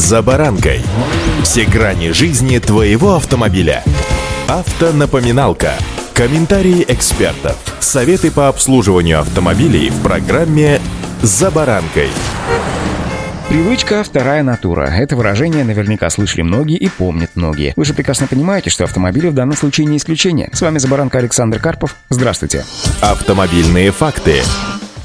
«За 0.00 0.22
баранкой». 0.22 0.80
Все 1.42 1.66
грани 1.66 2.12
жизни 2.12 2.58
твоего 2.58 3.16
автомобиля. 3.16 3.84
Автонапоминалка. 4.48 5.74
Комментарии 6.14 6.86
экспертов. 6.88 7.58
Советы 7.80 8.30
по 8.30 8.48
обслуживанию 8.48 9.20
автомобилей 9.20 9.90
в 9.90 10.02
программе 10.02 10.80
«За 11.20 11.50
баранкой». 11.50 12.08
Привычка– 13.50 14.02
вторая 14.04 14.42
натура. 14.42 14.84
Это 14.86 15.16
выражение 15.16 15.64
наверняка 15.64 16.08
слышали 16.08 16.40
многие 16.40 16.78
и 16.78 16.88
помнят 16.88 17.32
многие. 17.34 17.74
Вы 17.76 17.84
же 17.84 17.92
прекрасно 17.92 18.26
понимаете, 18.26 18.70
что 18.70 18.84
автомобили 18.84 19.28
в 19.28 19.34
данном 19.34 19.54
случае 19.54 19.86
не 19.86 19.98
исключение. 19.98 20.48
С 20.54 20.62
вами 20.62 20.78
Забаранка 20.78 21.18
Александр 21.18 21.58
Карпов. 21.58 21.94
Здравствуйте. 22.08 22.64
Автомобильные 23.02 23.90
факты. 23.90 24.40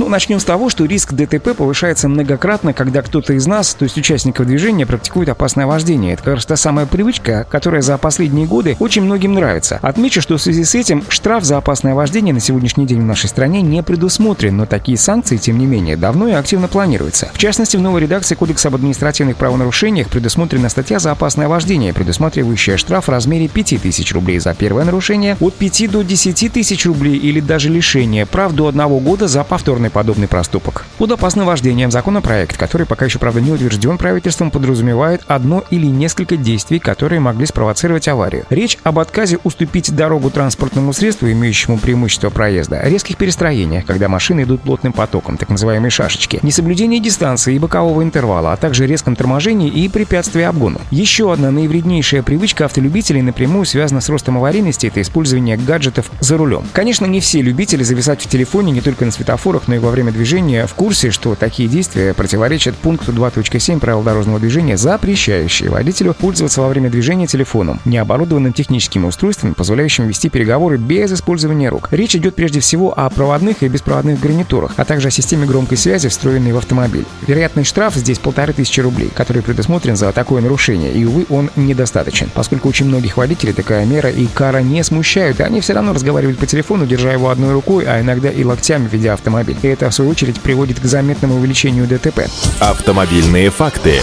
Ну, 0.00 0.08
начнем 0.08 0.40
с 0.40 0.44
того, 0.44 0.70
что 0.70 0.86
риск 0.86 1.12
ДТП 1.12 1.54
повышается 1.54 2.08
многократно, 2.08 2.72
когда 2.72 3.02
кто-то 3.02 3.34
из 3.34 3.46
нас, 3.46 3.74
то 3.74 3.82
есть 3.82 3.98
участников 3.98 4.46
движения, 4.46 4.86
практикует 4.86 5.28
опасное 5.28 5.66
вождение. 5.66 6.14
Это 6.14 6.36
раз 6.36 6.46
та 6.46 6.56
самая 6.56 6.86
привычка, 6.86 7.46
которая 7.50 7.82
за 7.82 7.98
последние 7.98 8.46
годы 8.46 8.78
очень 8.78 9.02
многим 9.02 9.34
нравится. 9.34 9.78
Отмечу, 9.82 10.22
что 10.22 10.38
в 10.38 10.40
связи 10.42 10.64
с 10.64 10.74
этим 10.74 11.04
штраф 11.10 11.44
за 11.44 11.58
опасное 11.58 11.94
вождение 11.94 12.32
на 12.32 12.40
сегодняшний 12.40 12.86
день 12.86 13.02
в 13.02 13.04
нашей 13.04 13.28
стране 13.28 13.60
не 13.60 13.82
предусмотрен, 13.82 14.56
но 14.56 14.64
такие 14.64 14.96
санкции, 14.96 15.36
тем 15.36 15.58
не 15.58 15.66
менее, 15.66 15.98
давно 15.98 16.28
и 16.28 16.32
активно 16.32 16.66
планируются. 16.66 17.28
В 17.34 17.38
частности, 17.38 17.76
в 17.76 17.82
новой 17.82 18.00
редакции 18.00 18.34
Кодекса 18.34 18.68
об 18.68 18.76
административных 18.76 19.36
правонарушениях 19.36 20.08
предусмотрена 20.08 20.70
статья 20.70 20.98
за 20.98 21.10
опасное 21.10 21.46
вождение, 21.46 21.92
предусматривающая 21.92 22.78
штраф 22.78 23.08
в 23.08 23.10
размере 23.10 23.48
5000 23.48 24.14
рублей 24.14 24.38
за 24.38 24.54
первое 24.54 24.86
нарушение, 24.86 25.36
от 25.40 25.52
5 25.56 25.90
до 25.90 26.02
10 26.02 26.50
тысяч 26.50 26.86
рублей 26.86 27.18
или 27.18 27.40
даже 27.40 27.68
лишение 27.68 28.24
прав 28.24 28.52
до 28.54 28.66
одного 28.66 28.98
года 28.98 29.28
за 29.28 29.44
повторное 29.44 29.89
подобный 29.90 30.28
проступок. 30.28 30.84
Под 30.98 31.10
опасным 31.12 31.46
вождением 31.46 31.90
законопроект, 31.90 32.56
который 32.56 32.86
пока 32.86 33.04
еще, 33.04 33.18
правда, 33.18 33.40
не 33.40 33.52
утвержден 33.52 33.98
правительством, 33.98 34.50
подразумевает 34.50 35.22
одно 35.26 35.64
или 35.70 35.86
несколько 35.86 36.36
действий, 36.36 36.78
которые 36.78 37.20
могли 37.20 37.46
спровоцировать 37.46 38.08
аварию. 38.08 38.44
Речь 38.50 38.78
об 38.82 38.98
отказе 38.98 39.38
уступить 39.44 39.94
дорогу 39.94 40.30
транспортному 40.30 40.92
средству, 40.92 41.30
имеющему 41.30 41.78
преимущество 41.78 42.30
проезда, 42.30 42.80
резких 42.84 43.16
перестроениях, 43.16 43.84
когда 43.84 44.08
машины 44.08 44.44
идут 44.44 44.62
плотным 44.62 44.92
потоком, 44.92 45.36
так 45.36 45.48
называемые 45.48 45.90
шашечки, 45.90 46.38
несоблюдение 46.42 47.00
дистанции 47.00 47.54
и 47.54 47.58
бокового 47.58 48.02
интервала, 48.02 48.52
а 48.52 48.56
также 48.56 48.86
резком 48.86 49.16
торможении 49.16 49.68
и 49.68 49.88
препятствии 49.88 50.42
обгону. 50.42 50.80
Еще 50.90 51.32
одна 51.32 51.50
наивреднейшая 51.50 52.22
привычка 52.22 52.66
автолюбителей 52.66 53.22
напрямую 53.22 53.66
связана 53.66 54.00
с 54.00 54.08
ростом 54.08 54.36
аварийности– 54.36 54.86
это 54.88 55.02
использование 55.02 55.56
гаджетов 55.56 56.10
за 56.20 56.36
рулем. 56.36 56.64
Конечно, 56.72 57.06
не 57.06 57.20
все 57.20 57.42
любители 57.42 57.82
зависать 57.82 58.22
в 58.22 58.28
телефоне 58.28 58.72
не 58.72 58.80
только 58.80 59.04
на 59.04 59.10
светофорах, 59.10 59.64
но 59.66 59.74
и 59.74 59.78
во 59.80 59.90
время 59.90 60.12
движения 60.12 60.66
в 60.66 60.74
курсе, 60.74 61.10
что 61.10 61.34
такие 61.34 61.68
действия 61.68 62.14
противоречат 62.14 62.76
пункту 62.76 63.12
2.7 63.12 63.80
правил 63.80 64.02
дорожного 64.02 64.38
движения, 64.38 64.76
запрещающие 64.76 65.70
водителю 65.70 66.14
пользоваться 66.14 66.60
во 66.60 66.68
время 66.68 66.90
движения 66.90 67.26
телефоном, 67.26 67.80
необорудованным 67.84 68.52
техническими 68.52 69.06
устройствами, 69.06 69.52
позволяющими 69.52 70.06
вести 70.06 70.28
переговоры 70.28 70.76
без 70.76 71.12
использования 71.12 71.68
рук. 71.68 71.88
Речь 71.90 72.14
идет 72.14 72.34
прежде 72.34 72.60
всего 72.60 72.96
о 72.98 73.08
проводных 73.10 73.62
и 73.62 73.68
беспроводных 73.68 74.20
гарнитурах, 74.20 74.72
а 74.76 74.84
также 74.84 75.08
о 75.08 75.10
системе 75.10 75.46
громкой 75.46 75.78
связи, 75.78 76.08
встроенной 76.08 76.52
в 76.52 76.58
автомобиль. 76.58 77.06
Вероятный 77.26 77.64
штраф 77.64 77.94
здесь 77.94 78.18
полторы 78.18 78.52
тысячи 78.52 78.80
рублей, 78.80 79.10
который 79.14 79.42
предусмотрен 79.42 79.96
за 79.96 80.12
такое 80.12 80.42
нарушение, 80.42 80.92
и, 80.92 81.04
увы, 81.04 81.26
он 81.30 81.50
недостаточен, 81.56 82.30
поскольку 82.34 82.68
очень 82.68 82.86
многих 82.86 83.16
водителей 83.16 83.52
такая 83.52 83.84
мера 83.84 84.10
и 84.10 84.26
кара 84.26 84.58
не 84.58 84.82
смущают, 84.84 85.40
и 85.40 85.42
они 85.42 85.60
все 85.60 85.72
равно 85.72 85.92
разговаривают 85.92 86.38
по 86.38 86.46
телефону, 86.46 86.86
держа 86.86 87.12
его 87.12 87.30
одной 87.30 87.52
рукой, 87.52 87.84
а 87.86 88.00
иногда 88.00 88.30
и 88.30 88.44
локтями, 88.44 88.88
ведя 88.90 89.14
автомобиль. 89.14 89.56
И 89.62 89.68
это, 89.70 89.90
в 89.90 89.94
свою 89.94 90.10
очередь, 90.10 90.40
приводит 90.40 90.80
к 90.80 90.84
заметному 90.84 91.36
увеличению 91.36 91.86
ДТП. 91.86 92.28
Автомобильные 92.60 93.50
факты. 93.50 94.00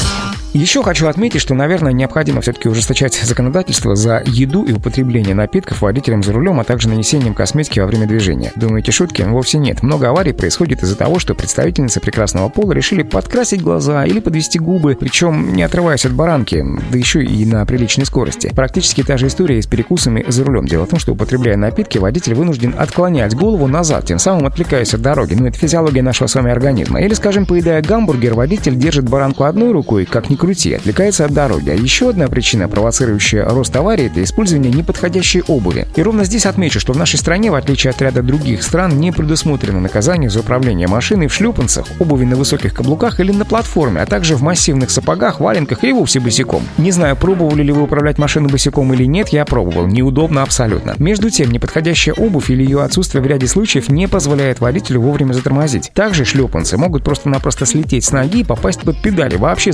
Еще 0.54 0.82
хочу 0.82 1.08
отметить, 1.08 1.42
что, 1.42 1.54
наверное, 1.54 1.92
необходимо 1.92 2.42
все-таки 2.42 2.70
ужесточать 2.70 3.14
законодательство 3.14 3.96
за 3.96 4.24
еду 4.26 4.64
и 4.64 4.74
употребление 4.74 5.36
напитков 5.36 5.82
водителям 5.82 6.24
за 6.24 6.34
рулем, 6.34 6.60
а 6.60 6.64
также 6.64 6.88
нанесением 6.88 7.34
косметики 7.34 7.80
во 7.80 7.86
время 7.86 8.08
движения. 8.08 8.52
Думаете, 8.56 8.92
шутки? 8.92 9.22
Вовсе 9.22 9.58
нет. 9.60 9.84
Много 9.84 10.10
аварий 10.10 10.32
происходит 10.32 10.84
из-за 10.84 10.96
того, 10.96 11.20
что 11.20 11.36
представительницы 11.36 12.00
прекрасного 12.00 12.50
пола 12.50 12.72
решили 12.72 13.04
подкрасить 13.04 13.62
глаза 13.62 14.06
или 14.06 14.20
подвести 14.20 14.58
губы, 14.58 14.98
причем 15.00 15.54
не 15.54 15.64
отрываясь 15.64 16.06
от 16.06 16.14
баранки, 16.14 16.64
да 16.92 16.98
еще 16.98 17.24
и 17.24 17.46
на 17.46 17.66
приличной 17.66 18.06
скорости. 18.06 18.52
Практически 18.56 19.04
та 19.04 19.18
же 19.18 19.28
история 19.28 19.60
и 19.60 19.62
с 19.62 19.68
перекусами 19.68 20.24
за 20.28 20.46
рулем. 20.46 20.66
Дело 20.66 20.86
в 20.86 20.90
том, 20.90 20.98
что 21.00 21.12
употребляя 21.12 21.58
напитки, 21.58 21.98
водитель 21.98 22.36
вынужден 22.36 22.74
отклонять 22.78 23.36
голову 23.36 23.68
назад, 23.68 24.06
тем 24.06 24.18
самым 24.18 24.46
отвлекаясь 24.46 24.94
от 24.94 25.02
дороги. 25.02 25.34
Ну, 25.34 25.46
это 25.46 25.58
физиология 25.58 26.02
нашего 26.02 26.28
с 26.28 26.36
вами 26.36 26.52
организма. 26.52 27.02
Или, 27.02 27.14
скажем, 27.14 27.46
поедая 27.46 27.82
гамбургер, 27.82 28.34
водитель 28.34 28.76
держит 28.76 29.10
баранку 29.10 29.44
одной 29.44 29.72
рукой, 29.72 30.06
как 30.06 30.30
ни 30.30 30.37
крути, 30.38 30.74
отвлекается 30.74 31.26
от 31.26 31.34
дороги. 31.34 31.70
А 31.70 31.74
еще 31.74 32.10
одна 32.10 32.28
причина, 32.28 32.70
провоцирующая 32.70 33.46
рост 33.46 33.76
аварий, 33.76 34.06
это 34.06 34.24
использование 34.24 34.72
неподходящей 34.72 35.42
обуви. 35.42 35.88
И 35.96 36.02
ровно 36.02 36.24
здесь 36.24 36.46
отмечу, 36.46 36.80
что 36.80 36.94
в 36.94 36.98
нашей 36.98 37.18
стране, 37.18 37.52
в 37.52 37.56
отличие 37.56 37.92
от 37.92 38.02
ряда 38.02 38.22
других 38.22 38.64
стран, 38.64 39.00
не 39.00 39.12
предусмотрено 39.12 39.80
наказание 39.80 40.30
за 40.30 40.40
управление 40.40 40.88
машиной 40.88 41.28
в 41.28 41.34
шлюпанцах, 41.34 41.86
обуви 42.00 42.26
на 42.26 42.36
высоких 42.36 42.74
каблуках 42.74 43.20
или 43.20 43.32
на 43.32 43.46
платформе, 43.46 44.02
а 44.02 44.06
также 44.06 44.36
в 44.36 44.42
массивных 44.42 44.92
сапогах, 44.92 45.40
валенках 45.40 45.84
и 45.84 45.92
вовсе 45.92 46.20
босиком. 46.20 46.64
Не 46.78 46.92
знаю, 46.92 47.16
пробовали 47.16 47.64
ли 47.64 47.72
вы 47.72 47.82
управлять 47.82 48.18
машиной 48.18 48.50
босиком 48.50 48.94
или 48.94 49.06
нет, 49.06 49.30
я 49.30 49.46
пробовал. 49.46 49.88
Неудобно 49.88 50.44
абсолютно. 50.44 50.96
Между 50.98 51.30
тем, 51.30 51.52
неподходящая 51.52 52.16
обувь 52.16 52.50
или 52.50 52.64
ее 52.64 52.84
отсутствие 52.84 53.22
в 53.22 53.28
ряде 53.28 53.48
случаев 53.48 53.90
не 53.90 54.08
позволяет 54.08 54.60
водителю 54.60 55.02
вовремя 55.02 55.34
затормозить. 55.34 55.92
Также 55.94 56.26
шлепанцы 56.26 56.78
могут 56.78 57.04
просто-напросто 57.04 57.66
слететь 57.66 58.06
с 58.06 58.12
ноги 58.12 58.42
и 58.42 58.44
попасть 58.44 58.82
под 58.82 59.02
педали, 59.02 59.36
вообще 59.36 59.72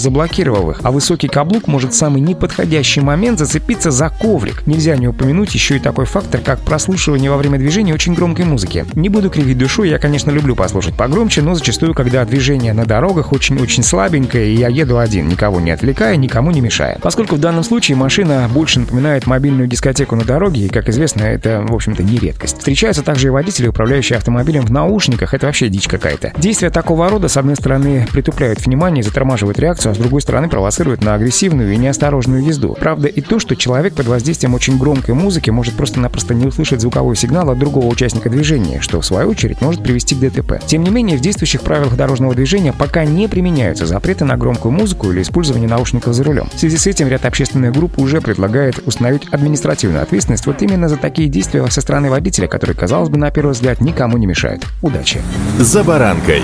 заблокировав 0.53 0.77
их, 0.77 0.81
а 0.83 0.91
высокий 0.91 1.27
каблук 1.27 1.67
может 1.67 1.93
в 1.93 1.95
самый 1.95 2.21
неподходящий 2.21 3.01
момент 3.01 3.39
зацепиться 3.39 3.91
за 3.91 4.09
коврик. 4.09 4.65
Нельзя 4.65 4.95
не 4.95 5.07
упомянуть 5.07 5.53
еще 5.53 5.77
и 5.77 5.79
такой 5.79 6.05
фактор, 6.05 6.41
как 6.41 6.59
прослушивание 6.59 7.31
во 7.31 7.37
время 7.37 7.57
движения 7.57 7.93
очень 7.93 8.13
громкой 8.13 8.45
музыки. 8.45 8.85
Не 8.93 9.09
буду 9.09 9.29
кривить 9.29 9.57
душу, 9.57 9.83
я, 9.83 9.99
конечно, 9.99 10.31
люблю 10.31 10.55
послушать 10.55 10.95
погромче, 10.95 11.41
но 11.41 11.55
зачастую, 11.55 11.93
когда 11.93 12.23
движение 12.25 12.73
на 12.73 12.85
дорогах 12.85 13.33
очень-очень 13.33 13.83
слабенькое, 13.83 14.53
и 14.53 14.57
я 14.57 14.67
еду 14.67 14.97
один, 14.97 15.27
никого 15.27 15.59
не 15.59 15.71
отвлекая, 15.71 16.15
никому 16.15 16.51
не 16.51 16.61
мешая. 16.61 16.99
Поскольку 17.01 17.35
в 17.35 17.39
данном 17.39 17.63
случае 17.63 17.97
машина 17.97 18.49
больше 18.53 18.79
напоминает 18.79 19.27
мобильную 19.27 19.67
дискотеку 19.67 20.15
на 20.15 20.23
дороге, 20.23 20.65
и, 20.65 20.69
как 20.69 20.89
известно, 20.89 21.23
это, 21.23 21.63
в 21.67 21.73
общем-то, 21.73 22.03
не 22.03 22.17
редкость. 22.17 22.57
Встречаются 22.59 23.03
также 23.03 23.27
и 23.27 23.29
водители, 23.29 23.67
управляющие 23.67 24.17
автомобилем 24.17 24.65
в 24.65 24.71
наушниках, 24.71 25.33
это 25.33 25.47
вообще 25.47 25.69
дичь 25.69 25.87
какая-то. 25.87 26.33
Действия 26.37 26.69
такого 26.69 27.09
рода, 27.09 27.27
с 27.27 27.37
одной 27.37 27.55
стороны, 27.55 28.07
притупляют 28.11 28.65
внимание, 28.65 29.03
затормаживают 29.03 29.59
реакцию, 29.59 29.91
а 29.91 29.95
с 29.95 29.97
другой 29.97 30.21
стороны, 30.21 30.42
провоцируют 30.49 30.83
провоцирует 30.83 31.03
на 31.03 31.15
агрессивную 31.15 31.73
и 31.73 31.77
неосторожную 31.77 32.43
езду. 32.43 32.75
Правда 32.79 33.07
и 33.07 33.21
то, 33.21 33.39
что 33.39 33.55
человек 33.55 33.93
под 33.93 34.07
воздействием 34.07 34.53
очень 34.53 34.77
громкой 34.77 35.13
музыки 35.13 35.49
может 35.49 35.75
просто-напросто 35.75 36.33
не 36.33 36.45
услышать 36.45 36.81
звуковой 36.81 37.15
сигнал 37.15 37.49
от 37.49 37.59
другого 37.59 37.87
участника 37.87 38.29
движения, 38.29 38.81
что 38.81 38.99
в 38.99 39.05
свою 39.05 39.29
очередь 39.29 39.61
может 39.61 39.83
привести 39.83 40.15
к 40.15 40.19
ДТП. 40.19 40.59
Тем 40.65 40.83
не 40.83 40.89
менее, 40.89 41.17
в 41.17 41.21
действующих 41.21 41.61
правилах 41.61 41.95
дорожного 41.95 42.33
движения 42.33 42.73
пока 42.73 43.05
не 43.05 43.27
применяются 43.27 43.85
запреты 43.85 44.25
на 44.25 44.37
громкую 44.37 44.71
музыку 44.71 45.11
или 45.11 45.21
использование 45.21 45.69
наушников 45.69 46.13
за 46.13 46.23
рулем. 46.23 46.49
В 46.53 46.59
связи 46.59 46.77
с 46.77 46.87
этим 46.87 47.07
ряд 47.07 47.25
общественных 47.25 47.73
групп 47.73 47.99
уже 47.99 48.19
предлагает 48.21 48.81
установить 48.85 49.27
административную 49.31 50.01
ответственность 50.01 50.45
вот 50.45 50.61
именно 50.61 50.89
за 50.89 50.97
такие 50.97 51.29
действия 51.29 51.65
со 51.69 51.81
стороны 51.81 52.09
водителя, 52.09 52.47
которые, 52.47 52.75
казалось 52.75 53.09
бы, 53.09 53.17
на 53.17 53.31
первый 53.31 53.51
взгляд 53.51 53.79
никому 53.81 54.17
не 54.17 54.25
мешают. 54.25 54.65
Удачи! 54.81 55.21
За 55.59 55.83
баранкой. 55.83 56.41